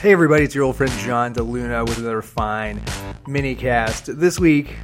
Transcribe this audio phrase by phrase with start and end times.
[0.00, 2.80] Hey everybody, it's your old friend John DeLuna with another fine
[3.26, 4.16] mini cast.
[4.16, 4.76] This week,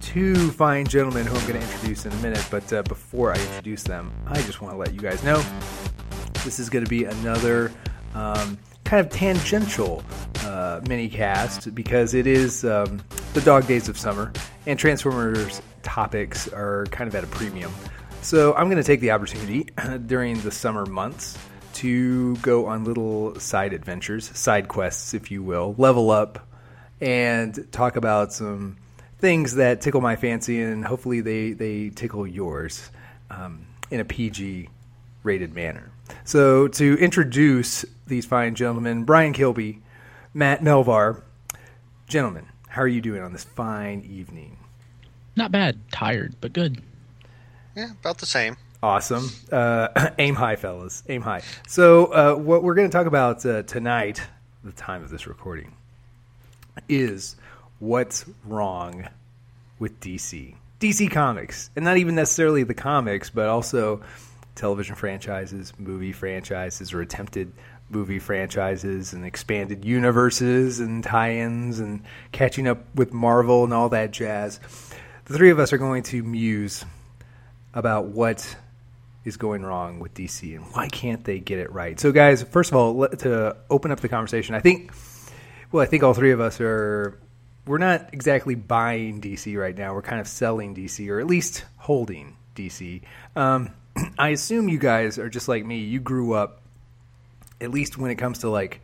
[0.00, 3.40] two fine gentlemen who I'm going to introduce in a minute, but uh, before I
[3.40, 5.42] introduce them, I just want to let you guys know
[6.44, 7.72] this is going to be another
[8.14, 10.04] um, kind of tangential
[10.42, 13.02] uh, mini cast because it is um,
[13.34, 14.32] the dog days of summer
[14.66, 17.72] and Transformers topics are kind of at a premium.
[18.22, 19.66] So I'm going to take the opportunity
[20.06, 21.36] during the summer months
[21.76, 26.46] to go on little side adventures, side quests, if you will, level up,
[27.00, 28.76] and talk about some
[29.18, 32.90] things that tickle my fancy, and hopefully they they tickle yours
[33.30, 34.68] um, in a PG
[35.22, 35.90] rated manner.
[36.24, 39.82] So to introduce these fine gentlemen, Brian Kilby,
[40.32, 41.22] Matt Melvar,
[42.06, 44.58] gentlemen, how are you doing on this fine evening?
[45.34, 45.80] Not bad.
[45.90, 46.80] Tired, but good.
[47.74, 48.56] Yeah, about the same.
[48.86, 49.28] Awesome.
[49.50, 51.02] Uh, aim high, fellas.
[51.08, 51.42] Aim high.
[51.66, 54.22] So, uh, what we're going to talk about uh, tonight,
[54.62, 55.74] the time of this recording,
[56.88, 57.34] is
[57.80, 59.08] what's wrong
[59.80, 60.54] with DC.
[60.78, 61.68] DC Comics.
[61.74, 64.02] And not even necessarily the comics, but also
[64.54, 67.52] television franchises, movie franchises, or attempted
[67.90, 73.88] movie franchises, and expanded universes, and tie ins, and catching up with Marvel and all
[73.88, 74.60] that jazz.
[75.24, 76.84] The three of us are going to muse
[77.74, 78.56] about what
[79.26, 81.98] is going wrong with DC and why can't they get it right.
[81.98, 84.92] So, guys, first of all, to open up the conversation, I think,
[85.72, 87.18] well, I think all three of us are,
[87.66, 89.94] we're not exactly buying DC right now.
[89.94, 93.02] We're kind of selling DC, or at least holding DC.
[93.34, 93.70] Um,
[94.18, 95.78] I assume you guys are just like me.
[95.80, 96.62] You grew up,
[97.60, 98.80] at least when it comes to like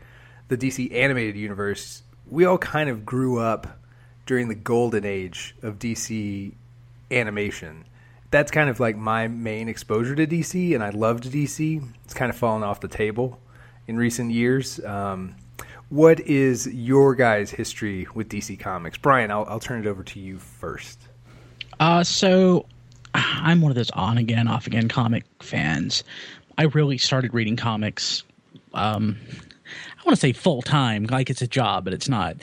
[0.49, 3.79] the DC animated universe, we all kind of grew up
[4.25, 6.51] during the golden age of DC
[7.09, 7.85] animation
[8.33, 11.87] that's kind of like my main exposure to DC, and I loved DC.
[12.03, 13.39] It's kind of fallen off the table
[13.85, 14.83] in recent years.
[14.83, 15.35] Um,
[15.89, 19.29] what is your guys' history with DC Comics, Brian?
[19.29, 20.99] I'll, I'll turn it over to you first.
[21.79, 22.65] Uh, so
[23.13, 26.03] I'm one of those on again, off again comic fans.
[26.57, 28.23] I really started reading comics.
[28.73, 29.19] Um,
[30.05, 32.37] want to say full time, like it's a job, but it's not.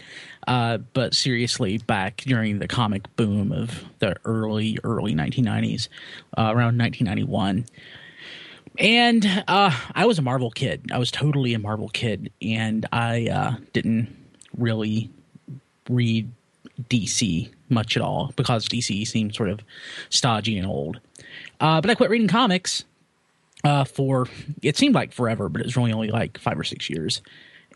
[0.47, 5.89] Uh, but seriously, back during the comic boom of the early early 1990s,
[6.37, 7.67] uh, around 1991.
[8.79, 10.91] And uh, I was a Marvel kid.
[10.93, 14.17] I was totally a Marvel kid, and I uh, didn't
[14.57, 15.11] really
[15.89, 16.31] read
[16.89, 19.61] DC much at all because DC seemed sort of
[20.09, 21.01] stodgy and old.
[21.61, 22.85] Uh, but I quit reading comics
[23.65, 24.27] uh, for
[24.63, 27.21] it seemed like forever, but it was really only like five or six years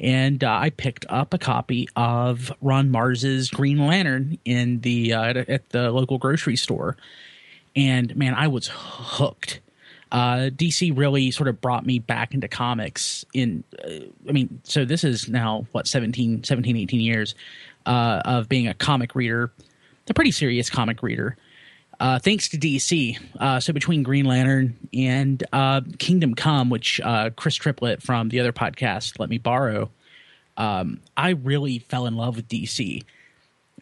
[0.00, 5.44] and uh, I picked up a copy of Ron Marz's Green Lantern in the uh,
[5.48, 6.96] at the local grocery store,
[7.76, 9.60] and man, I was hooked.
[10.12, 13.24] Uh, DC really sort of brought me back into comics.
[13.34, 17.34] In, uh, I mean, so this is now what 17, 17 18 years
[17.84, 19.50] uh, of being a comic reader,
[20.08, 21.36] a pretty serious comic reader
[22.00, 23.18] uh, thanks to DC.
[23.38, 28.40] Uh, so between Green Lantern and uh, Kingdom Come, which uh, Chris Triplett from the
[28.40, 29.90] other podcast let me borrow,
[30.56, 33.02] um, I really fell in love with DC.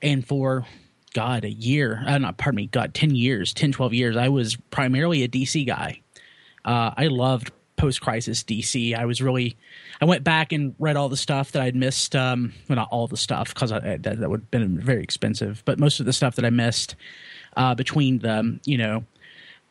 [0.02, 0.66] And for
[1.14, 4.56] God, a year, uh, not pardon me, God, 10 years, 10, 12 years, I was
[4.70, 6.00] primarily a DC guy.
[6.64, 8.94] Uh, I loved post crisis DC.
[8.96, 9.56] I was really,
[10.00, 12.14] I went back and read all the stuff that I'd missed.
[12.14, 15.78] Um, well, not all the stuff because that, that would have been very expensive, but
[15.78, 16.94] most of the stuff that I missed
[17.56, 19.04] uh, between the you know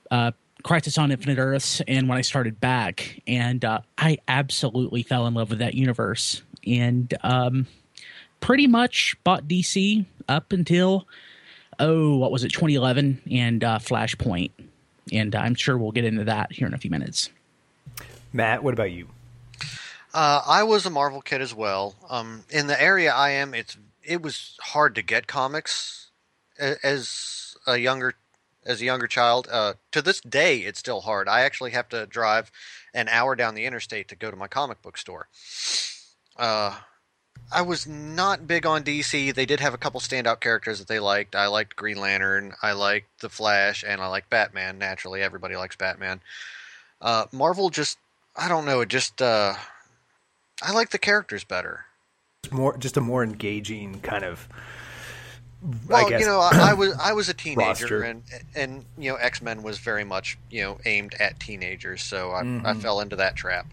[0.10, 0.32] uh,
[0.64, 5.34] Crisis on Infinite Earths and when I started back, and uh, I absolutely fell in
[5.34, 7.68] love with that universe, and um,
[8.40, 11.08] pretty much bought DC up until
[11.80, 14.52] oh, what was it, 2011, and uh, Flashpoint,
[15.12, 17.30] and I'm sure we'll get into that here in a few minutes.
[18.32, 19.08] Matt, what about you?
[20.14, 21.96] Uh, I was a Marvel kid as well.
[22.10, 26.12] Um, in the area I am, it's it was hard to get comics
[26.60, 28.16] as a younger
[28.66, 29.48] as a younger child.
[29.52, 31.28] Uh, to this day, it's still hard.
[31.28, 32.52] I actually have to drive
[32.94, 35.28] an hour down the interstate to go to my comic book store.
[36.38, 36.78] Uh,
[37.52, 39.34] I was not big on DC.
[39.34, 41.36] They did have a couple standout characters that they liked.
[41.36, 44.78] I liked Green Lantern, I liked The Flash, and I liked Batman.
[44.78, 46.22] Naturally, everybody likes Batman.
[47.02, 47.98] Uh, Marvel just,
[48.36, 49.56] I don't know, it just, uh,
[50.62, 51.86] I like the characters better.
[52.52, 54.48] More, just a more engaging kind of
[55.88, 58.24] well, you know, I, I, was I was a teenager, and
[58.56, 62.44] and you know, X Men was very much you know aimed at teenagers, so I,
[62.44, 62.66] mm-hmm.
[62.66, 63.68] I fell into that trap.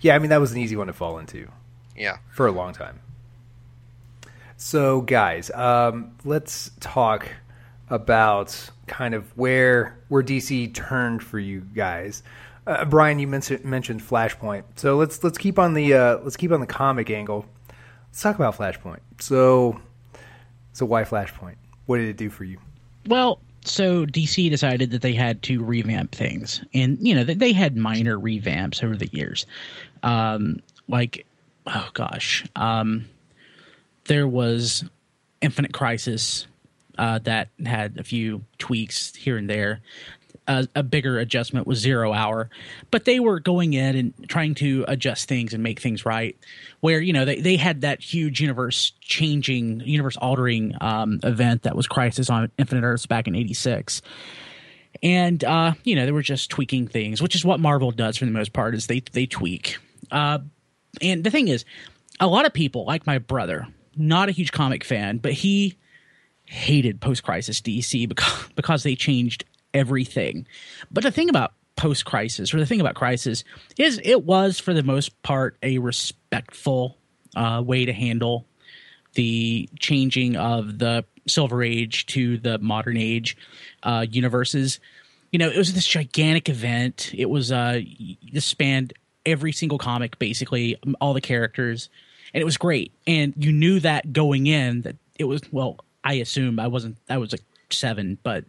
[0.00, 1.48] Yeah, I mean that was an easy one to fall into.
[1.96, 3.00] Yeah, for a long time.
[4.56, 7.28] So, guys, um, let's talk
[7.90, 12.22] about kind of where where DC turned for you guys.
[12.66, 16.52] Uh, Brian, you mentioned mentioned Flashpoint, so let's let's keep on the uh, let's keep
[16.52, 17.44] on the comic angle.
[18.08, 19.00] Let's talk about Flashpoint.
[19.20, 19.80] So,
[20.76, 21.54] so why Flashpoint?
[21.86, 22.58] What did it do for you?
[23.06, 27.78] Well, so DC decided that they had to revamp things, and you know they had
[27.78, 29.46] minor revamps over the years.
[30.02, 31.24] Um, like,
[31.66, 33.06] oh gosh, um,
[34.04, 34.84] there was
[35.40, 36.46] Infinite Crisis
[36.98, 39.80] uh, that had a few tweaks here and there
[40.46, 42.48] a, a, bigger adjustment was Zero Hour,
[42.90, 46.36] but they were going in and trying to adjust things and make things right.
[46.86, 51.74] Where you know they they had that huge universe changing, universe altering um, event that
[51.74, 54.02] was Crisis on Infinite Earths back in '86.
[55.02, 58.24] And uh, you know they were just tweaking things, which is what Marvel does for
[58.24, 58.76] the most part.
[58.76, 59.78] Is they they tweak.
[60.12, 60.38] Uh,
[61.02, 61.64] and the thing is,
[62.20, 63.66] a lot of people, like my brother,
[63.96, 65.74] not a huge comic fan, but he
[66.44, 69.44] hated post crisis DC because because they changed
[69.74, 70.46] everything.
[70.92, 73.44] But the thing about post crisis, or the thing about crisis,
[73.78, 76.96] is it was for the most part a respectful
[77.36, 78.46] uh, way to handle
[79.14, 83.36] the changing of the Silver Age to the modern age
[83.82, 84.80] uh, universes.
[85.32, 87.10] You know, it was this gigantic event.
[87.14, 87.80] It was uh,
[88.32, 88.92] this spanned
[89.24, 91.88] every single comic, basically all the characters,
[92.32, 92.92] and it was great.
[93.06, 95.78] And you knew that going in that it was well.
[96.04, 96.98] I assume I wasn't.
[97.08, 98.44] I was like seven, but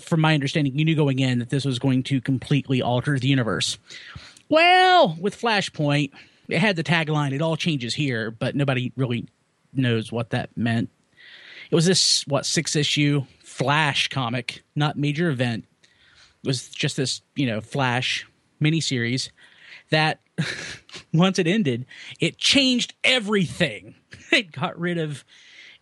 [0.00, 3.28] from my understanding, you knew going in that this was going to completely alter the
[3.28, 3.78] universe.
[4.48, 6.10] Well, with Flashpoint,
[6.48, 9.28] it had the tagline, it all changes here, but nobody really
[9.72, 10.90] knows what that meant.
[11.70, 15.64] It was this, what, six issue Flash comic, not major event.
[16.42, 18.26] It was just this, you know, Flash
[18.60, 19.30] miniseries
[19.90, 20.20] that
[21.12, 21.86] once it ended,
[22.20, 23.94] it changed everything.
[24.32, 25.24] It got rid of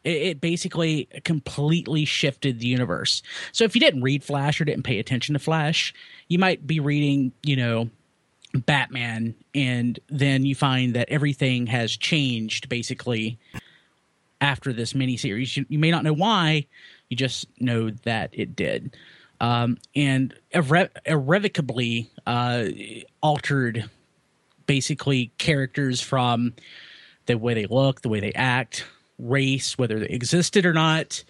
[0.09, 3.23] it, basically completely shifted the universe.
[3.53, 5.95] So if you didn't read Flash or didn't pay attention to Flash,
[6.29, 7.91] you might be reading, you know,
[8.55, 13.39] Batman, and then you find that everything has changed basically
[14.41, 15.57] after this miniseries.
[15.57, 16.67] You, you may not know why,
[17.09, 18.97] you just know that it did.
[19.41, 22.65] Um, and irre- irrevocably uh,
[23.23, 23.89] altered
[24.67, 26.55] basically characters from
[27.27, 28.85] the way they look, the way they act,
[29.19, 31.25] race, whether they existed or not,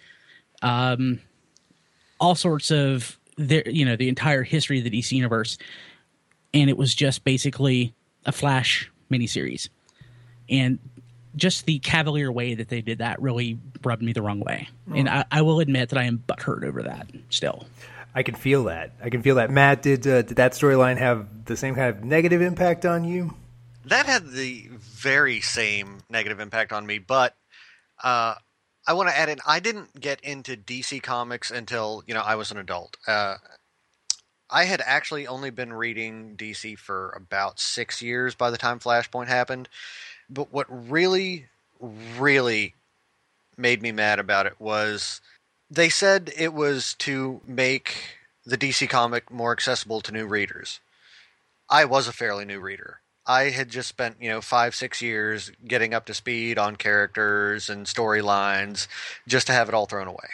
[0.61, 1.19] um,
[2.19, 5.57] all sorts of their, you know, the entire history of the DC universe,
[6.53, 7.93] and it was just basically
[8.25, 9.69] a Flash miniseries,
[10.49, 10.79] and
[11.35, 14.95] just the cavalier way that they did that really rubbed me the wrong way, oh.
[14.95, 17.65] and I, I, will admit that I am butthurt over that still.
[18.13, 18.91] I can feel that.
[19.03, 19.51] I can feel that.
[19.51, 23.33] Matt, did uh, did that storyline have the same kind of negative impact on you?
[23.85, 27.35] That had the very same negative impact on me, but
[28.03, 28.35] uh,
[28.87, 29.39] I want to add in.
[29.45, 32.97] I didn't get into DC Comics until you know I was an adult.
[33.07, 33.35] Uh,
[34.49, 39.27] I had actually only been reading DC for about six years by the time Flashpoint
[39.27, 39.69] happened.
[40.29, 41.47] But what really,
[41.79, 42.75] really
[43.57, 45.21] made me mad about it was
[45.69, 47.95] they said it was to make
[48.45, 50.79] the DC comic more accessible to new readers.
[51.69, 53.01] I was a fairly new reader.
[53.29, 57.69] I had just spent, you know, five, six years getting up to speed on characters
[57.69, 58.87] and storylines
[59.27, 60.29] just to have it all thrown away.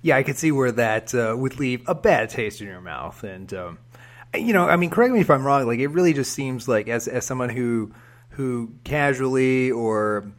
[0.00, 3.22] Yeah, I could see where that uh, would leave a bad taste in your mouth.
[3.22, 3.78] And, um,
[4.34, 5.66] you know, I mean, correct me if I'm wrong.
[5.66, 7.92] Like, it really just seems like, as, as someone who,
[8.30, 10.32] who casually or,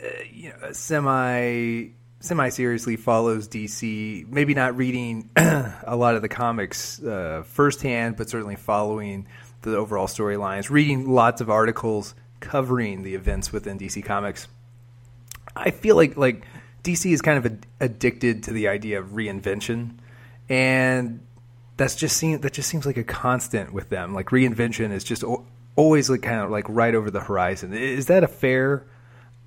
[0.00, 1.88] uh, you know, semi
[2.20, 8.30] semi seriously follows DC, maybe not reading a lot of the comics uh, firsthand, but
[8.30, 9.26] certainly following
[9.70, 14.48] the overall storylines, reading lots of articles covering the events within DC Comics.
[15.56, 16.44] I feel like like
[16.82, 19.98] DC is kind of a, addicted to the idea of reinvention,
[20.48, 21.20] and
[21.76, 24.14] that's just seem, that just seems like a constant with them.
[24.14, 27.72] Like reinvention is just o- always like kind of like right over the horizon.
[27.72, 28.84] Is that a fair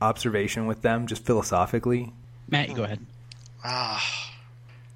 [0.02, 2.14] observation with them, just philosophically?
[2.50, 3.06] Matt, you go ahead.
[3.64, 4.32] Ah,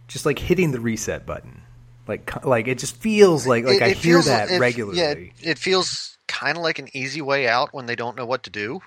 [0.08, 1.62] just like hitting the reset button.
[2.08, 5.00] Like like it just feels like like it, I it hear that it, regularly.
[5.00, 5.14] Yeah,
[5.52, 8.50] it feels kind of like an easy way out when they don't know what to
[8.50, 8.82] do.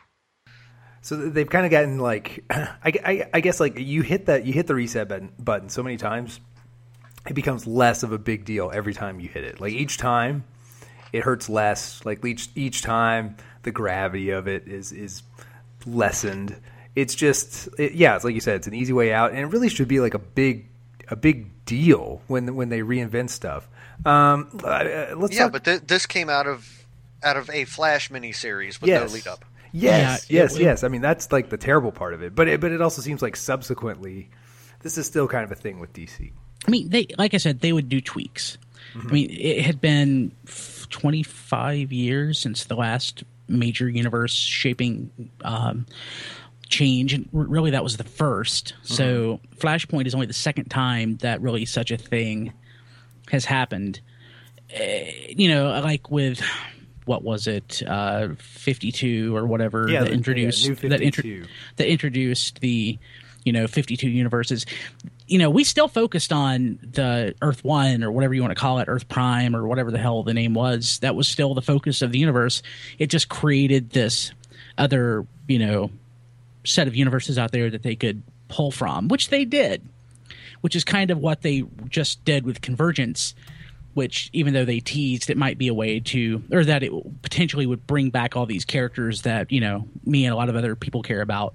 [1.03, 4.53] So they've kind of gotten like I, I, I guess like you hit that you
[4.53, 6.41] hit the reset button, button so many times,
[7.29, 9.61] it becomes less of a big deal every time you hit it.
[9.61, 10.45] Like each time,
[11.13, 12.05] it hurts less.
[12.05, 15.23] Like each each time, the gravity of it is is
[15.87, 16.57] lessened.
[16.97, 19.47] It's just it, yeah, it's like you said, it's an easy way out, and it
[19.47, 20.67] really should be like a big
[21.09, 23.69] a big deal when when they reinvent stuff.
[24.05, 26.87] Um, uh, let's yeah, talk- but th- this came out of
[27.23, 29.09] out of a Flash miniseries with yes.
[29.09, 29.45] no lead up.
[29.73, 30.85] Yes, yeah, yes, yes.
[30.85, 33.23] I mean that's like the terrible part of it, but it, but it also seems
[33.23, 34.31] like subsequently,
[34.81, 36.33] this is still kind of a thing with DC.
[36.67, 38.59] I mean, they like I said, they would do tweaks.
[38.97, 40.33] I mean, it had been
[40.91, 45.11] 25 years since the last major universe shaping
[45.43, 45.87] um,
[46.69, 51.41] change, and really that was the 1st So Flashpoint is only the second time that
[51.41, 52.53] really such a thing
[53.31, 54.01] has happened.
[54.75, 54.83] Uh,
[55.29, 56.41] you know, like with
[57.05, 61.87] what was it, uh, 52 or whatever Yeah, that the- introduced New that, intro- that
[61.89, 62.99] introduced the
[63.45, 64.65] you know 52 universes.
[65.27, 68.79] You know we still focused on the earth one or whatever you want to call
[68.79, 70.99] it earth prime or whatever the hell the name was.
[71.01, 72.63] That was still the focus of the universe.
[72.99, 74.33] It just created this
[74.79, 75.91] other you know
[76.65, 79.83] set of universes out there that they could pull from which they did
[80.61, 83.35] which is kind of what they just did with convergence
[83.95, 86.93] which even though they teased it might be a way to or that it
[87.23, 90.57] potentially would bring back all these characters that you know me and a lot of
[90.57, 91.55] other people care about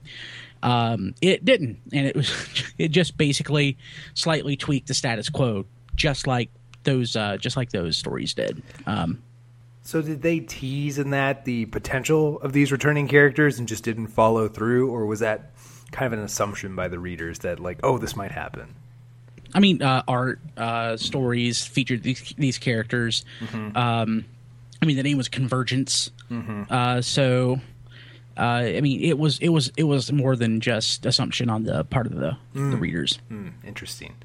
[0.62, 1.80] um, it didn't.
[1.94, 3.78] And it was it just basically
[4.14, 6.50] slightly tweaked the status quo just like
[6.84, 8.62] those uh, just like those stories did.
[8.86, 9.22] Um,
[9.90, 14.10] So did they tease in that the potential of these returning characters and just didn't
[14.10, 15.50] follow through, or was that
[15.92, 18.76] kind of an assumption by the readers that like, oh, this might happen?
[19.52, 23.26] I mean, uh, art uh, stories featured these, these characters.
[23.52, 24.26] Um,
[24.80, 26.12] I mean, the name was Convergence,
[26.70, 27.60] uh, so
[28.38, 31.84] uh, I mean, it was it was it was more than just assumption on the
[31.84, 33.18] part of the, the readers.
[33.30, 34.18] Hmm, interesting,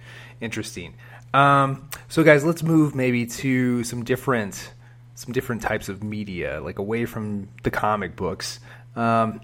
[0.42, 0.92] interesting.
[1.33, 4.75] Um, so, guys, let's move maybe to some different
[5.14, 8.61] some different types of media, like away from the comic books.
[8.97, 9.40] Um,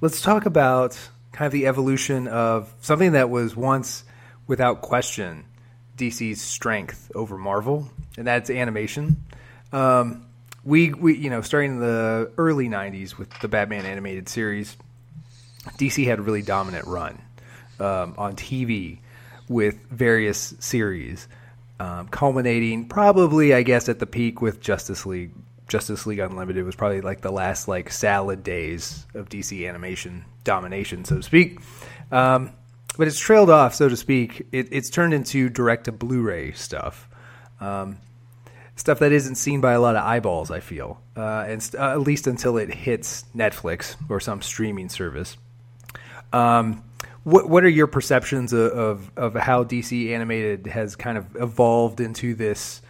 [0.00, 0.98] let's talk about
[1.32, 4.04] kind of the evolution of something that was once,
[4.46, 5.44] without question,
[5.96, 9.24] DC's strength over Marvel, and that's animation.
[9.72, 10.26] Um,
[10.64, 14.76] we, we, you know, starting in the early '90s with the Batman animated series,
[15.78, 17.20] DC had a really dominant run
[17.80, 18.98] um, on TV
[19.48, 21.28] with various series,
[21.80, 25.32] um, culminating probably, I guess, at the peak with Justice League.
[25.66, 31.04] Justice League Unlimited was probably like the last like salad days of DC animation domination,
[31.04, 31.58] so to speak.
[32.12, 32.52] Um,
[32.98, 34.46] but it's trailed off, so to speak.
[34.52, 37.08] It, it's turned into direct to Blu-ray stuff.
[37.60, 37.98] Um,
[38.76, 40.50] stuff that isn't seen by a lot of eyeballs.
[40.50, 44.88] I feel, uh, and st- uh, at least until it hits Netflix or some streaming
[44.88, 45.36] service.
[46.32, 46.84] Um,
[47.24, 52.00] what what are your perceptions of, of of how DC animated has kind of evolved
[52.00, 52.80] into this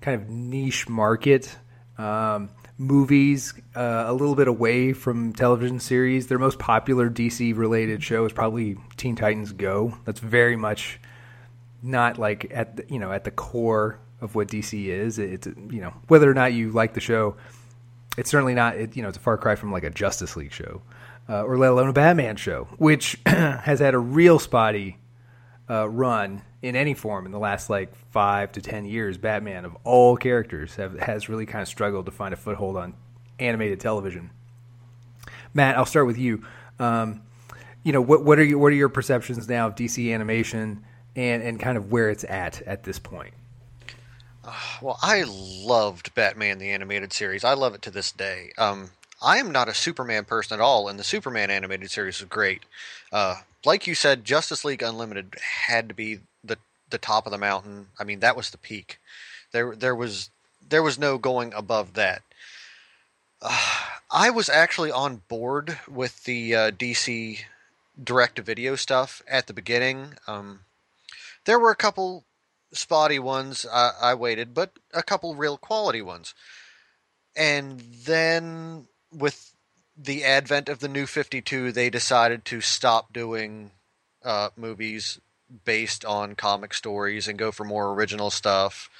[0.00, 1.56] kind of niche market?
[1.96, 6.26] Um, movies uh, a little bit away from television series.
[6.26, 9.96] Their most popular DC related show is probably Teen Titans Go.
[10.04, 11.00] That's very much
[11.82, 15.18] not like at the, you know at the core of what DC is.
[15.18, 17.36] It's you know whether or not you like the show,
[18.16, 18.76] it's certainly not.
[18.76, 20.82] It, you know, it's a far cry from like a Justice League show,
[21.28, 24.98] uh, or let alone a Batman show, which has had a real spotty
[25.68, 29.16] uh, run in any form in the last like five to ten years.
[29.16, 32.94] Batman of all characters have, has really kind of struggled to find a foothold on
[33.38, 34.30] animated television.
[35.52, 36.44] Matt, I'll start with you.
[36.78, 37.22] Um,
[37.82, 40.84] you know, what what are your what are your perceptions now of DC animation
[41.16, 43.34] and and kind of where it's at at this point?
[44.82, 47.44] Well, I loved Batman the animated series.
[47.44, 48.52] I love it to this day.
[48.58, 48.90] Um,
[49.24, 52.64] I am not a Superman person at all, and the Superman animated series was great.
[53.10, 55.34] Uh, like you said, Justice League Unlimited
[55.66, 56.58] had to be the
[56.90, 57.88] the top of the mountain.
[57.98, 59.00] I mean, that was the peak.
[59.52, 60.30] There there was
[60.68, 62.22] there was no going above that.
[63.40, 63.58] Uh,
[64.10, 67.40] I was actually on board with the uh, DC
[68.02, 70.14] direct to video stuff at the beginning.
[70.26, 70.60] Um,
[71.46, 72.24] there were a couple
[72.72, 76.34] spotty ones I, I waited, but a couple real quality ones.
[77.36, 79.54] And then with
[79.96, 83.70] the advent of the new 52, they decided to stop doing
[84.24, 85.20] uh, movies
[85.64, 88.90] based on comic stories and go for more original stuff.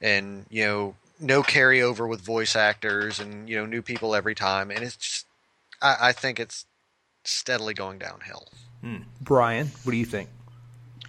[0.00, 4.70] And, you know, no carryover with voice actors and, you know, new people every time.
[4.70, 5.26] And it's just,
[5.82, 6.64] I, I think it's
[7.24, 8.48] steadily going downhill.
[9.20, 10.28] Brian, what do you think?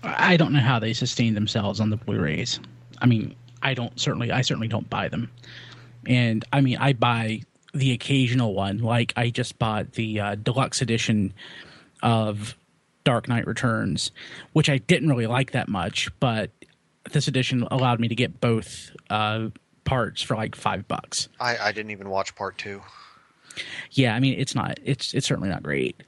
[0.04, 2.60] I don't know how they sustain themselves on the Blu-rays.
[3.02, 5.32] I mean, I don't certainly I certainly don't buy them.
[6.08, 7.42] And I mean, I buy
[7.74, 8.80] the occasional one.
[8.80, 11.34] Like I just bought the uh, deluxe edition
[12.04, 12.56] of
[13.04, 14.12] Dark Knight Returns,
[14.54, 16.52] which I didn't really like that much, but
[17.12, 19.48] this edition allowed me to get both uh,
[19.86, 21.30] parts for like five bucks.
[21.40, 22.82] I, I didn't even watch part two.
[23.92, 24.80] Yeah, I mean, it's not.
[24.84, 26.02] It's it's certainly not great.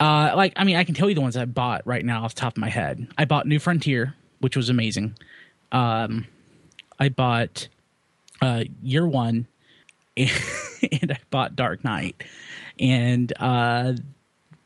[0.00, 2.34] Uh, like, I mean, I can tell you the ones I bought right now off
[2.34, 3.08] the top of my head.
[3.18, 5.16] I bought New Frontier, which was amazing.
[5.72, 6.26] Um,
[6.98, 7.68] I bought
[8.40, 9.46] uh, Year One,
[11.02, 12.22] and, I bought Dark Knight,
[12.78, 13.94] and uh,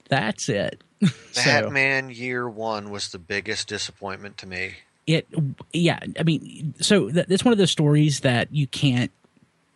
[0.09, 0.83] that's it.
[1.33, 4.75] so, Batman Year One was the biggest disappointment to me.
[5.07, 5.27] it
[5.73, 9.11] yeah i mean so th- it's one of those stories that you can't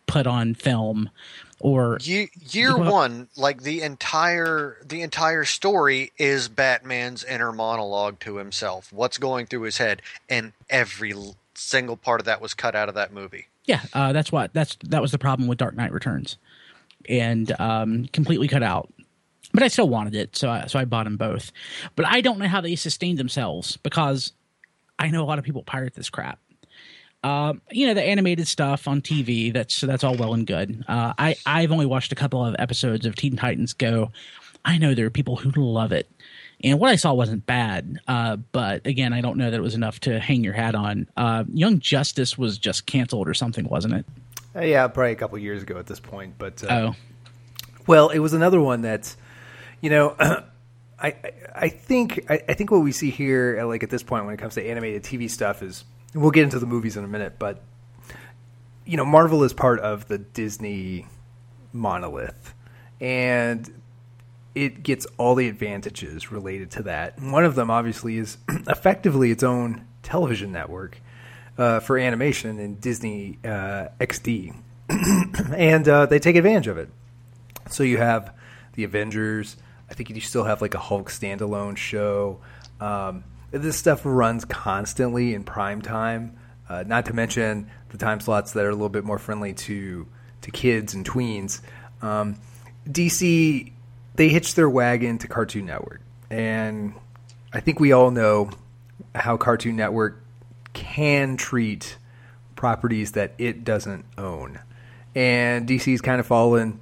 [0.05, 1.09] put on film
[1.59, 8.19] or Ye- year Well- one, like the entire the entire story is Batman's inner monologue
[8.21, 8.93] to himself.
[8.93, 11.13] What's going through his head, and every
[11.55, 13.47] single part of that was cut out of that movie.
[13.67, 16.37] Yeah uh, that's what that's that was the problem with dark knight returns
[17.07, 18.91] and um completely cut out
[19.53, 21.51] but i still wanted it so i so i bought them both
[21.95, 24.33] but i don't know how they sustained themselves because
[24.97, 26.39] i know a lot of people pirate this crap
[27.23, 29.51] um, you know the animated stuff on TV.
[29.51, 30.85] That's that's all well and good.
[30.87, 34.11] Uh, I I've only watched a couple of episodes of Teen Titans Go.
[34.63, 36.09] I know there are people who love it,
[36.63, 37.99] and what I saw wasn't bad.
[38.07, 41.07] Uh, but again, I don't know that it was enough to hang your hat on.
[41.15, 44.05] Uh, Young Justice was just canceled or something, wasn't it?
[44.55, 46.35] Uh, yeah, probably a couple years ago at this point.
[46.37, 46.95] But uh, Oh,
[47.85, 49.17] Well, it was another one that's,
[49.81, 50.43] you know, I
[50.99, 51.13] I,
[51.55, 54.33] I think I, I think what we see here, uh, like at this point, when
[54.33, 55.85] it comes to animated TV stuff, is
[56.15, 57.61] we'll get into the movies in a minute, but
[58.83, 61.05] you know, Marvel is part of the Disney
[61.71, 62.55] monolith,
[62.99, 63.69] and
[64.65, 67.19] it gets all the advantages related to that.
[67.21, 68.37] One of them, obviously, is
[68.67, 70.99] effectively its own television network
[71.57, 74.55] uh, for animation in Disney uh, XD,
[75.55, 76.89] and uh, they take advantage of it.
[77.69, 78.33] So you have
[78.73, 79.57] the Avengers.
[79.89, 82.41] I think you still have like a Hulk standalone show.
[82.79, 86.37] Um, this stuff runs constantly in prime time.
[86.69, 90.07] Uh, not to mention the time slots that are a little bit more friendly to
[90.41, 91.61] to kids and tweens.
[92.01, 92.37] Um,
[92.87, 93.71] DC
[94.17, 96.93] they hitched their wagon to Cartoon Network, and
[97.53, 98.49] I think we all know
[99.15, 100.21] how Cartoon Network
[100.73, 101.97] can treat
[102.55, 104.59] properties that it doesn't own,
[105.15, 106.81] and DC's kind of fallen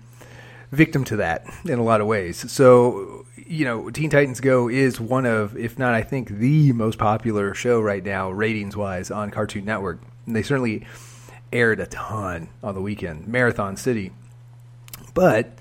[0.71, 2.51] victim to that in a lot of ways.
[2.51, 6.97] So, you know, Teen Titans Go is one of, if not, I think, the most
[6.97, 10.01] popular show right now, ratings wise, on Cartoon Network.
[10.25, 10.85] And they certainly
[11.53, 14.11] aired a ton on the weekend, Marathon City.
[15.13, 15.57] But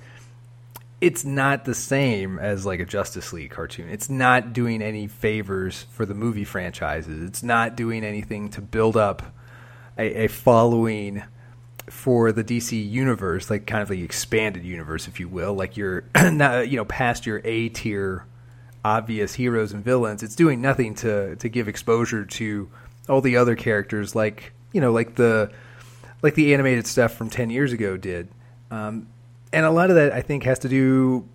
[1.05, 3.91] it's not the same as like a Justice League cartoon.
[3.91, 7.23] It's not doing any favors for the movie franchises.
[7.23, 9.23] It's not doing anything to build up
[9.99, 11.23] a, a following
[11.91, 16.05] for the DC universe, like kind of the expanded universe, if you will, like you're
[16.33, 18.25] not, you know, past your A tier
[18.83, 20.23] obvious heroes and villains.
[20.23, 22.71] It's doing nothing to to give exposure to
[23.11, 25.53] all the other characters, like you know, like the
[26.23, 28.29] like the animated stuff from ten years ago did.
[28.71, 29.09] Um,
[29.55, 31.29] and a lot of that, I think, has to do,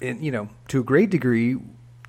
[0.00, 1.56] in, you know, to a great degree,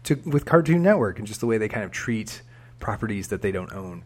[0.03, 2.41] to with Cartoon Network and just the way they kind of treat
[2.79, 4.03] properties that they don't own,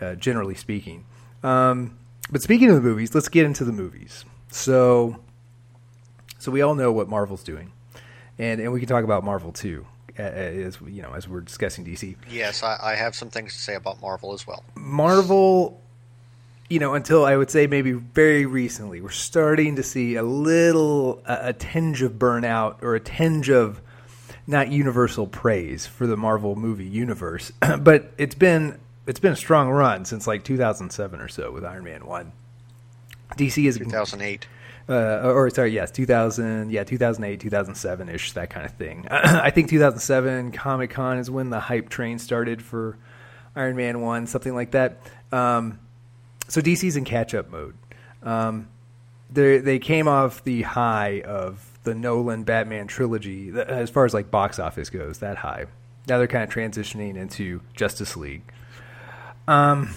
[0.00, 1.06] uh, generally speaking.
[1.42, 1.98] Um,
[2.30, 4.24] but speaking of the movies, let's get into the movies.
[4.50, 5.16] So,
[6.38, 7.72] so we all know what Marvel's doing,
[8.38, 9.86] and and we can talk about Marvel too,
[10.18, 12.16] as you know, as we're discussing DC.
[12.30, 14.64] Yes, I, I have some things to say about Marvel as well.
[14.74, 15.80] Marvel,
[16.68, 21.22] you know, until I would say maybe very recently, we're starting to see a little
[21.26, 23.80] a, a tinge of burnout or a tinge of
[24.46, 29.68] not universal praise for the Marvel movie universe, but it's been it's been a strong
[29.68, 32.32] run since like 2007 or so with Iron Man one.
[33.36, 34.46] DC is 2008.
[34.88, 39.06] uh, or sorry, yes, 2000, yeah, 2008, 2007 ish, that kind of thing.
[39.10, 42.96] I think 2007 Comic Con is when the hype train started for
[43.56, 44.98] Iron Man 1, something like that.
[45.32, 45.80] Um,
[46.48, 47.76] so DC's in catch up mode.
[48.22, 48.68] Um,
[49.30, 54.30] they they came off the high of the Nolan Batman trilogy, as far as like
[54.30, 55.66] box office goes, that high.
[56.08, 58.42] Now they're kind of transitioning into Justice League.
[59.48, 59.94] Um,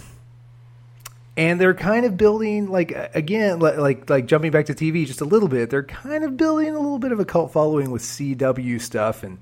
[1.37, 5.21] and they're kind of building like again li- like like jumping back to TV just
[5.21, 5.69] a little bit.
[5.69, 9.37] They're kind of building a little bit of a cult following with CW stuff and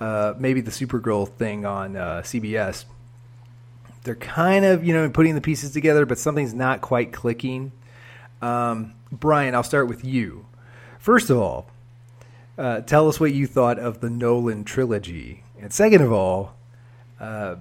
[0.00, 2.84] uh, maybe the Supergirl thing on uh, CBS.
[4.04, 7.72] They're kind of you know putting the pieces together, but something's not quite clicking.
[8.40, 10.46] Um, Brian, I'll start with you.
[10.98, 11.68] First of all,
[12.58, 16.54] uh, tell us what you thought of the Nolan trilogy, and second of all,
[17.20, 17.56] uh,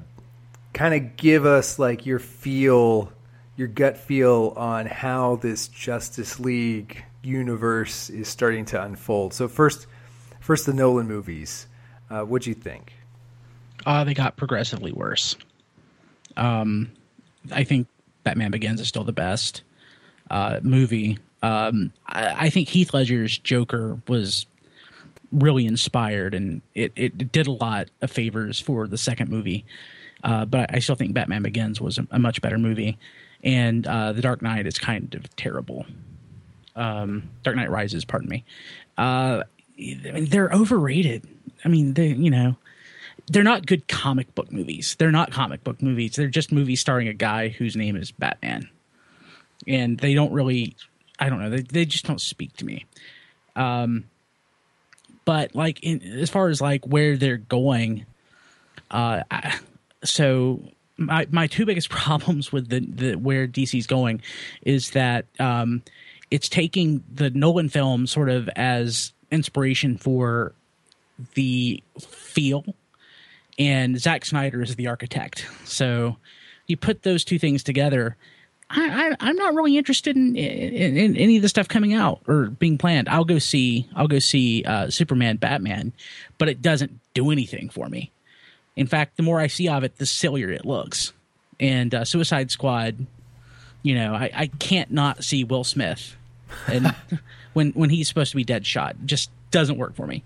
[0.73, 3.11] kind of give us like your feel,
[3.55, 9.33] your gut feel on how this Justice League universe is starting to unfold.
[9.33, 9.85] So first,
[10.39, 11.67] first the Nolan movies.
[12.09, 12.93] Uh, what'd you think?
[13.85, 15.35] uh, they got progressively worse.
[16.37, 16.91] Um,
[17.51, 17.87] I think
[18.23, 19.61] Batman Begins is still the best
[20.29, 21.17] uh, movie.
[21.41, 24.45] Um, I, I think Heath Ledger's Joker was
[25.31, 29.65] really inspired, and it, it did a lot of favors for the second movie.
[30.23, 32.97] Uh, but I still think Batman Begins was a, a much better movie,
[33.43, 35.85] and uh, The Dark Knight is kind of terrible.
[36.75, 38.43] Um, Dark Knight Rises, pardon me.
[38.97, 39.43] Uh,
[39.79, 41.27] I mean, they're overrated.
[41.65, 42.55] I mean, they you know
[43.27, 44.95] they're not good comic book movies.
[44.97, 46.15] They're not comic book movies.
[46.15, 48.69] They're just movies starring a guy whose name is Batman,
[49.67, 50.75] and they don't really.
[51.19, 51.49] I don't know.
[51.49, 52.85] They they just don't speak to me.
[53.55, 54.05] Um,
[55.25, 58.05] but like in, as far as like where they're going,
[58.89, 59.59] uh, I,
[60.03, 60.61] so
[60.97, 64.21] my my two biggest problems with the, the where DC's going
[64.61, 65.83] is that um,
[66.29, 70.53] it's taking the Nolan film sort of as inspiration for
[71.35, 72.65] the feel,
[73.57, 75.47] and Zack Snyder is the architect.
[75.65, 76.17] So
[76.67, 78.17] you put those two things together.
[78.73, 82.45] I, am not really interested in, in, in, any of the stuff coming out or
[82.45, 83.09] being planned.
[83.09, 85.91] I'll go see I'll go see uh, Superman, Batman,
[86.37, 88.11] but it doesn't do anything for me.
[88.77, 91.11] In fact, the more I see of it, the sillier it looks.
[91.59, 93.05] And uh, Suicide Squad,
[93.83, 96.15] you know, I, I can't not see Will Smith,
[96.67, 96.95] and
[97.53, 100.23] when when he's supposed to be Deadshot, just doesn't work for me.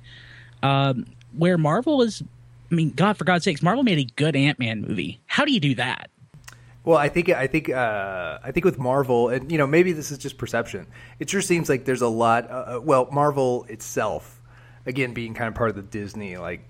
[0.62, 2.24] Um, where Marvel is,
[2.76, 5.22] I mean, God, for God's sakes, Marvel made a good Ant Man movie.
[5.28, 6.10] How do you do that?
[6.84, 10.12] Well, I think I think uh, I think with Marvel, and you know, maybe this
[10.12, 10.86] is just perception.
[11.18, 12.52] It sure seems like there's a lot.
[12.52, 14.42] Uh, uh well, Marvel itself,
[14.86, 16.68] again, being kind of part of the Disney like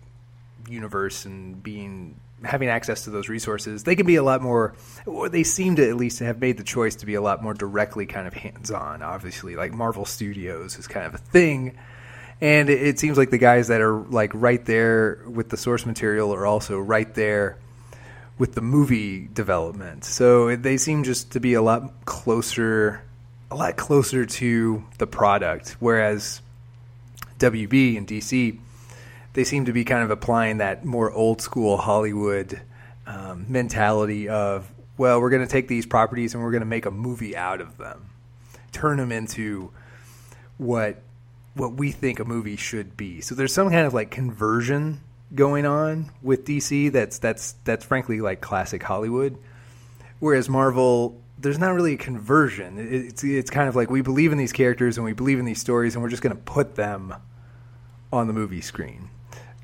[0.70, 4.76] universe and being having access to those resources, they can be a lot more,
[5.08, 7.56] or they seem to at least have made the choice to be a lot more
[7.56, 9.02] directly kind of hands on.
[9.02, 11.76] Obviously, like Marvel Studios is kind of a thing.
[12.41, 15.86] And it, it seems like the guys that are like right there with the source
[15.86, 17.58] material are also right there
[18.38, 20.04] with the movie development.
[20.04, 23.04] So they seem just to be a lot closer,
[23.50, 25.78] a lot closer to the product.
[25.80, 26.41] Whereas
[27.39, 28.60] WB and DC
[29.36, 32.60] they seem to be kind of applying that more old school Hollywood
[33.06, 36.86] um, mentality of, well, we're going to take these properties and we're going to make
[36.86, 38.10] a movie out of them,
[38.71, 39.71] turn them into
[40.58, 41.02] what
[41.56, 43.22] what we think a movie should be.
[43.22, 45.02] So there's some kind of like conversion
[45.34, 49.38] going on with DC that's that's that's frankly like classic Hollywood,
[50.20, 52.78] whereas Marvel there's not really a conversion.
[52.78, 55.60] It's it's kind of like we believe in these characters and we believe in these
[55.60, 57.13] stories and we're just going to put them
[58.12, 59.10] on the movie screen.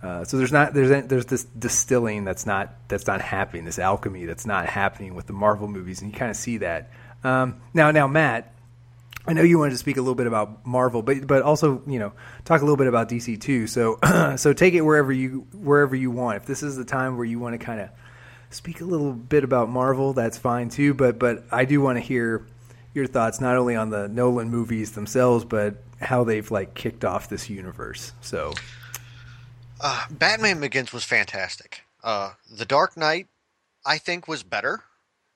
[0.01, 3.65] Uh, so there's not there's there's this distilling that's not that's not happening.
[3.65, 6.89] This alchemy that's not happening with the Marvel movies, and you kind of see that.
[7.23, 8.53] Um, now, now, Matt,
[9.25, 11.99] I know you wanted to speak a little bit about Marvel, but but also you
[11.99, 12.13] know
[12.45, 13.67] talk a little bit about DC too.
[13.67, 13.99] So
[14.37, 16.37] so take it wherever you wherever you want.
[16.37, 17.89] If this is the time where you want to kind of
[18.49, 20.93] speak a little bit about Marvel, that's fine too.
[20.93, 22.45] But but I do want to hear
[22.93, 27.29] your thoughts not only on the Nolan movies themselves, but how they've like kicked off
[27.29, 28.11] this universe.
[28.21, 28.53] So
[29.79, 31.83] uh, Batman Begins was fantastic.
[32.03, 33.27] Uh, the Dark Knight,
[33.85, 34.83] I think, was better,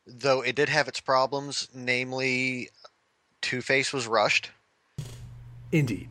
[0.06, 1.70] though it did have its problems.
[1.74, 2.70] Namely,
[3.46, 4.50] Two Face was rushed.
[5.72, 6.10] Indeed.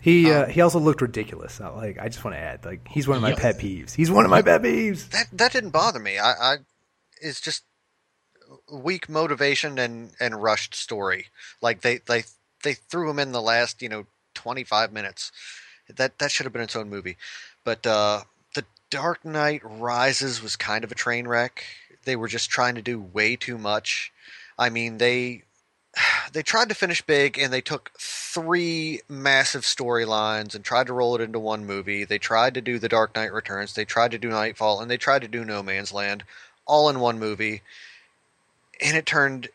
[0.00, 1.60] He uh, um, he also looked ridiculous.
[1.60, 3.94] Like I just want to add, like he's one of my pet peeves.
[3.94, 5.10] He's one of my pet peeves.
[5.10, 6.18] That that didn't bother me.
[6.18, 6.56] I, I
[7.20, 7.64] it's just
[8.72, 11.26] weak motivation and and rushed story.
[11.60, 12.24] Like they they
[12.64, 15.30] they threw him in the last you know twenty five minutes.
[15.94, 17.18] That that should have been its own movie.
[17.64, 18.22] But uh,
[18.54, 21.64] the Dark Knight Rises was kind of a train wreck.
[22.04, 24.10] They were just trying to do way too much.
[24.58, 25.42] I mean, they
[26.32, 31.14] they tried to finish big and they took three massive storylines and tried to roll
[31.14, 32.04] it into one movie.
[32.04, 34.96] They tried to do The Dark Knight Returns, they tried to do Knightfall, and they
[34.96, 36.24] tried to do No Man's Land
[36.66, 37.62] all in one movie.
[38.80, 39.48] And it turned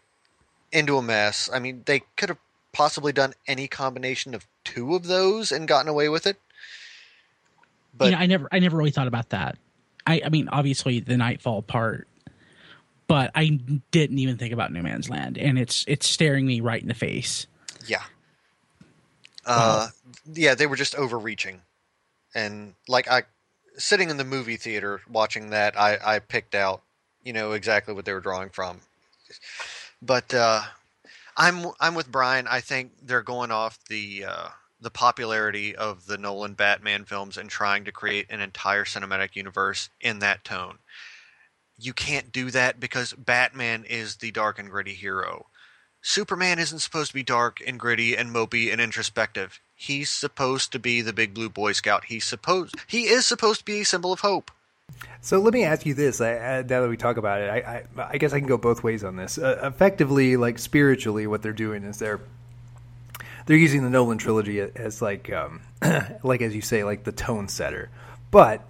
[0.72, 1.50] into a mess.
[1.52, 2.38] I mean, they could have
[2.72, 6.38] possibly done any combination of two of those and gotten away with it.
[7.98, 9.58] But you know, I never I never really thought about that.
[10.06, 12.08] I I mean, obviously the Knightfall part,
[13.08, 13.60] but I
[13.92, 16.94] didn't even think about No Man's Land, and it's it's staring me right in the
[16.94, 17.48] face.
[17.86, 18.04] Yeah.
[19.46, 19.88] Uh,
[20.34, 21.62] yeah, they were just overreaching,
[22.36, 23.24] and like I,
[23.78, 26.82] sitting in the movie theater watching that, I I picked out,
[27.24, 28.82] you know, exactly what they were drawing from.
[30.02, 30.64] But uh,
[31.38, 32.48] I'm I'm with Brian.
[32.48, 34.48] I think they're going off the uh,
[34.82, 39.90] the popularity of the Nolan Batman films and trying to create an entire cinematic universe
[40.02, 40.80] in that tone.
[41.80, 45.48] You can't do that because Batman is the dark and gritty hero.
[46.02, 49.60] Superman isn't supposed to be dark and gritty and mopey and introspective.
[49.76, 52.06] He's supposed to be the big blue boy scout.
[52.06, 54.52] He's supposed he is supposed to be a symbol of hope.
[55.22, 57.84] So let me ask you this: I, I, now that we talk about it, I,
[57.98, 59.38] I, guess I can go both ways on this.
[59.38, 62.22] Uh, effectively, like spiritually, what they're doing is they're
[63.46, 65.62] they're using the Nolan trilogy as like um,
[66.24, 67.90] like as you say like the tone setter,
[68.32, 68.62] but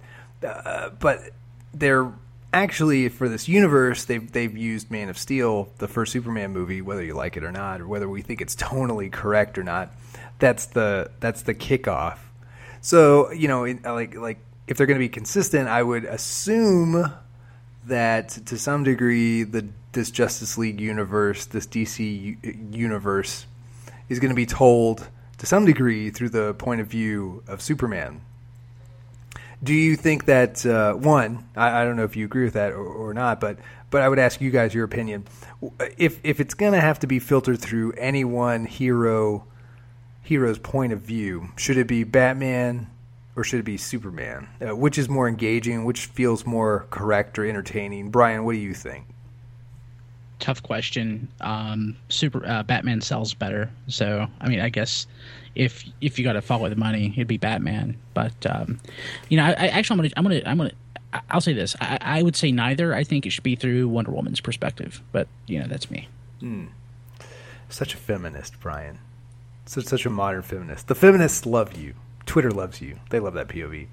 [0.44, 1.30] uh, but
[1.72, 2.12] they're
[2.52, 7.04] actually for this universe they've they've used Man of Steel, the first Superman movie, whether
[7.04, 9.92] you like it or not, or whether we think it's tonally correct or not.
[10.38, 12.18] That's the that's the kickoff.
[12.80, 17.12] So you know, like like if they're going to be consistent, I would assume
[17.86, 23.46] that to some degree the this Justice League universe, this DC universe,
[24.08, 25.08] is going to be told
[25.38, 28.20] to some degree through the point of view of Superman.
[29.62, 31.48] Do you think that uh, one?
[31.56, 33.58] I, I, don't know if you agree with that or, or, not, but
[33.90, 35.26] but I would ask you guys your opinion.
[35.96, 39.44] If if it's going to have to be filtered through any one hero
[40.22, 42.88] hero's point of view, should it be Batman
[43.34, 44.48] or should it be Superman?
[44.60, 45.84] Uh, which is more engaging?
[45.84, 48.10] Which feels more correct or entertaining?
[48.10, 49.06] Brian, what do you think?
[50.38, 51.28] Tough question.
[51.40, 55.06] Um, super uh, Batman sells better, so I mean, I guess
[55.54, 57.96] if if you got to follow the money, it'd be Batman.
[58.14, 58.78] But um,
[59.28, 61.74] you know, I, I, actually I'm gonna I'm gonna I'm gonna I'll say this.
[61.80, 62.94] I, I, would say neither.
[62.94, 65.02] I think it should be through Wonder Woman's perspective.
[65.10, 66.08] But you know, that's me.
[66.40, 66.66] Hmm.
[67.68, 68.98] Such a feminist, Brian.
[69.66, 70.88] Such such a modern feminist.
[70.88, 71.94] The feminists love you.
[72.26, 72.98] Twitter loves you.
[73.10, 73.88] They love that POV.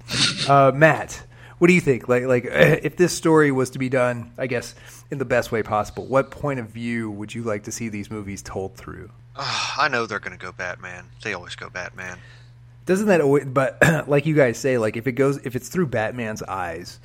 [0.48, 1.26] Uh, Matt,
[1.58, 2.08] what do you think?
[2.08, 4.74] Like like if this story was to be done, I guess
[5.10, 8.10] in the best way possible, what point of view would you like to see these
[8.10, 9.10] movies told through?
[9.34, 11.06] Uh, I know they're going to go Batman.
[11.22, 12.18] They always go Batman.
[12.86, 15.88] Doesn't that always, but like you guys say, like if it goes if it's through
[15.88, 17.00] Batman's eyes,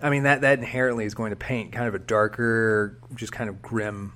[0.00, 3.50] I mean that that inherently is going to paint kind of a darker, just kind
[3.50, 4.12] of grim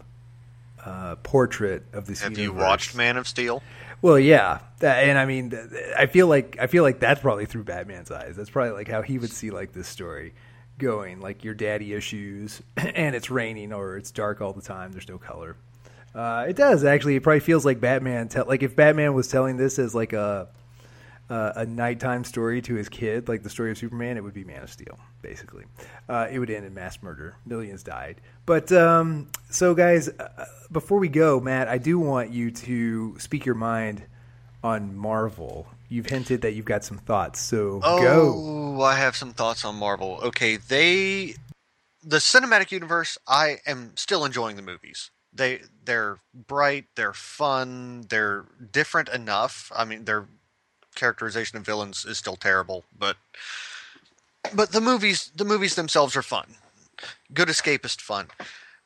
[0.86, 2.22] uh, portrait of this.
[2.22, 2.58] Have universe.
[2.58, 3.62] you watched Man of Steel?
[4.00, 5.52] Well, yeah, and I mean,
[5.98, 8.36] I feel like I feel like that's probably through Batman's eyes.
[8.36, 10.32] That's probably like how he would see like this story
[10.78, 14.92] going, like your daddy issues, and it's raining or it's dark all the time.
[14.92, 15.56] There's no color.
[16.14, 17.16] Uh, it does actually.
[17.16, 18.28] It probably feels like Batman.
[18.28, 20.48] Te- like if Batman was telling this as like a
[21.28, 24.44] uh, a nighttime story to his kid, like the story of Superman, it would be
[24.44, 24.98] Man of Steel.
[25.22, 25.64] Basically,
[26.08, 27.36] uh, it would end in mass murder.
[27.44, 28.20] Millions died.
[28.44, 33.44] But um, so, guys, uh, before we go, Matt, I do want you to speak
[33.44, 34.02] your mind
[34.62, 35.66] on Marvel.
[35.88, 38.82] You've hinted that you've got some thoughts, so oh, go.
[38.82, 40.18] I have some thoughts on Marvel.
[40.22, 41.34] Okay, they
[42.02, 43.18] the cinematic universe.
[43.26, 45.10] I am still enjoying the movies.
[45.32, 49.70] They they're bright, they're fun, they're different enough.
[49.74, 50.26] I mean, their
[50.96, 53.16] characterization of villains is still terrible, but
[54.52, 56.56] but the movies the movies themselves are fun.
[57.32, 58.28] Good escapist fun.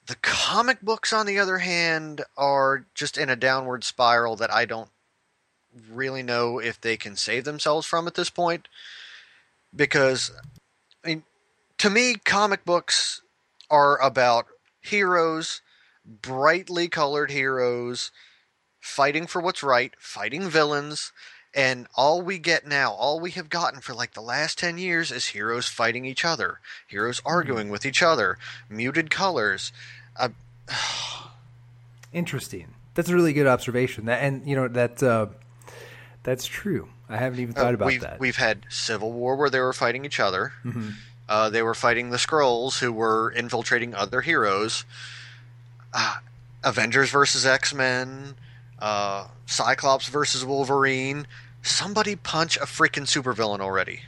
[0.07, 4.64] The comic books, on the other hand, are just in a downward spiral that I
[4.64, 4.90] don't
[5.88, 8.66] really know if they can save themselves from at this point.
[9.75, 10.33] Because,
[11.05, 11.23] I mean,
[11.79, 13.23] to me, comic books
[13.70, 14.46] are about
[14.81, 15.61] heroes,
[16.05, 18.11] brightly colored heroes,
[18.81, 21.12] fighting for what's right, fighting villains,
[21.55, 25.11] and all we get now, all we have gotten for like the last 10 years
[25.11, 27.29] is heroes fighting each other, heroes mm-hmm.
[27.29, 29.73] arguing with each other, muted colors.
[30.17, 30.29] Uh,
[32.13, 32.69] Interesting.
[32.95, 34.07] That's a really good observation.
[34.07, 35.27] That and you know that uh,
[36.23, 36.89] that's true.
[37.09, 38.21] I haven't even thought uh, about we've, that.
[38.21, 40.53] We've had Civil War where they were fighting each other.
[40.65, 40.91] Mm-hmm.
[41.29, 44.85] Uh, they were fighting the Skrulls who were infiltrating other heroes.
[45.93, 46.17] Uh,
[46.65, 48.35] Avengers versus X Men.
[48.81, 51.27] Uh, Cyclops versus Wolverine.
[51.62, 54.01] Somebody punch a freaking supervillain already.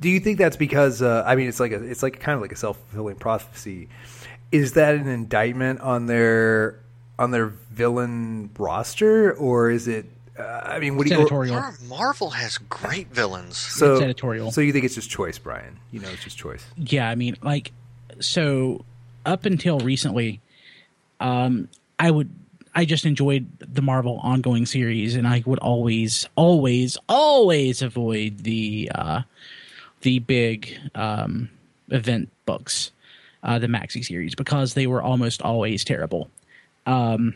[0.00, 2.42] Do you think that's because uh, I mean it's like a it's like kind of
[2.42, 3.88] like a self fulfilling prophecy?
[4.50, 6.80] Is that an indictment on their
[7.18, 10.06] on their villain roster, or is it
[10.38, 11.20] uh, I mean, what it's do you?
[11.22, 11.62] Editorial.
[11.88, 13.56] Marvel has great villains.
[13.56, 14.50] So it's editorial.
[14.50, 15.78] So you think it's just choice, Brian?
[15.90, 16.64] You know, it's just choice.
[16.76, 17.72] Yeah, I mean, like,
[18.20, 18.84] so
[19.26, 20.40] up until recently,
[21.20, 22.30] um, I would,
[22.74, 28.90] I just enjoyed the Marvel ongoing series, and I would always, always, always avoid the,
[28.94, 29.22] uh,
[30.00, 31.50] the big um,
[31.90, 32.90] event books,
[33.42, 36.30] uh, the Maxi series, because they were almost always terrible.
[36.86, 37.34] Um,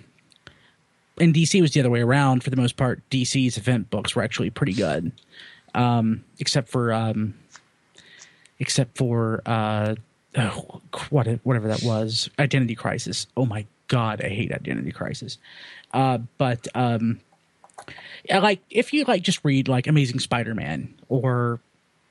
[1.19, 3.03] and DC was the other way around for the most part.
[3.11, 5.13] DC's event books were actually pretty good,
[5.75, 7.35] um, except for um,
[8.59, 9.95] except for uh,
[10.37, 13.27] oh, what whatever that was, Identity Crisis.
[13.37, 15.39] Oh my god, I hate Identity Crisis.
[15.93, 17.21] Uh, but um,
[18.25, 21.61] yeah, like if you like just read like Amazing Spider-Man or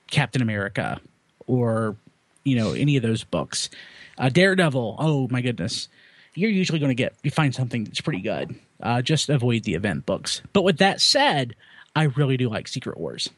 [0.10, 1.00] Captain America
[1.48, 1.96] or
[2.44, 3.70] you know any of those books,
[4.18, 4.96] uh, Daredevil.
[5.00, 5.88] Oh my goodness,
[6.34, 8.56] you're usually going to get you find something that's pretty good.
[8.82, 10.42] Uh, just avoid the event books.
[10.54, 11.56] But with that said,
[11.96, 13.30] I really do like Secret Wars.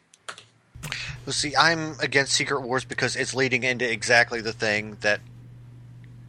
[1.25, 5.19] Well, see, I'm against Secret Wars because it's leading into exactly the thing that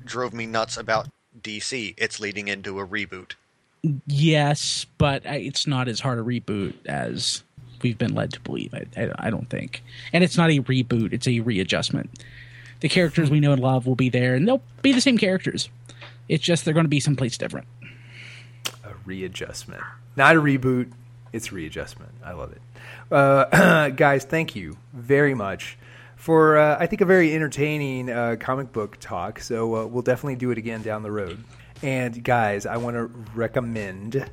[0.05, 1.09] drove me nuts about
[1.41, 1.95] DC.
[1.97, 3.33] It's leading into a reboot.
[4.07, 7.45] Yes, but it's not as hard a reboot as
[7.83, 8.75] we've been led to believe.
[8.75, 12.11] I, I, I don't think, and it's not a reboot; it's a readjustment.
[12.81, 15.69] The characters we know and love will be there, and they'll be the same characters.
[16.29, 17.67] It's just they're going to be someplace different
[18.85, 19.83] A readjustment.
[20.17, 20.91] Not a reboot,
[21.33, 22.13] it's readjustment.
[22.25, 22.61] I love it.
[23.11, 25.79] Uh, guys, thank you very much
[26.19, 29.39] for uh, I think a very entertaining uh, comic book talk.
[29.39, 31.43] So uh, we'll definitely do it again down the road.
[31.81, 34.29] And guys, I want to recommend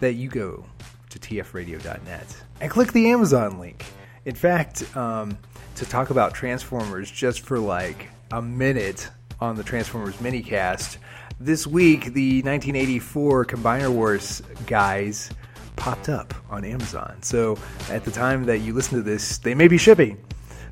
[0.00, 0.64] that you go
[1.10, 3.84] to tfradio.net and click the Amazon link.
[4.24, 5.38] In fact, um,
[5.76, 9.08] to talk about Transformers just for like a minute
[9.40, 10.96] on the Transformers minicast,
[11.38, 15.30] this week the 1984 Combiner Wars guys
[15.76, 17.22] popped up on Amazon.
[17.22, 17.58] So
[17.90, 20.18] at the time that you listen to this, they may be shipping.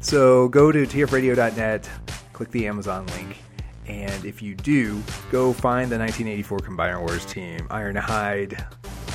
[0.03, 1.89] So go to tfradio.net,
[2.33, 3.37] click the Amazon link,
[3.87, 8.65] and if you do, go find the 1984 Combiner Wars team Ironhide,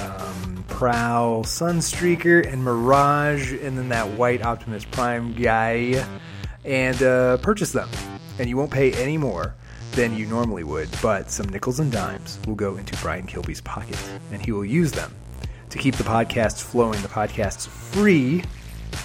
[0.03, 6.05] um, Prowl, Sunstreaker, and Mirage, and then that white Optimus Prime guy,
[6.63, 7.89] and uh, purchase them.
[8.37, 9.55] And you won't pay any more
[9.93, 13.97] than you normally would, but some nickels and dimes will go into Brian Kilby's pocket,
[14.31, 15.11] and he will use them
[15.71, 17.01] to keep the podcasts flowing.
[17.01, 18.43] The podcast's free,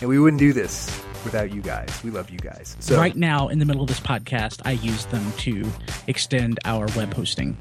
[0.00, 1.88] and we wouldn't do this without you guys.
[2.02, 2.76] We love you guys.
[2.80, 5.66] So right now, in the middle of this podcast, I use them to
[6.06, 7.56] extend our web hosting.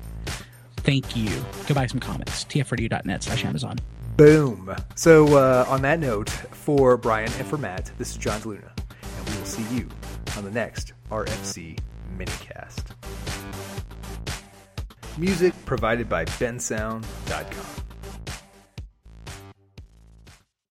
[0.78, 1.30] Thank you.
[1.68, 2.46] Go buy some comics.
[2.46, 3.78] tfradio.net slash Amazon.
[4.18, 4.76] Boom.
[4.96, 8.72] So uh, on that note, for Brian and for Matt, this is John Luna,
[9.18, 9.88] and we will see you
[10.38, 11.80] on the next RFC
[12.18, 12.84] minicast.
[15.18, 17.89] Music provided by bensound.com.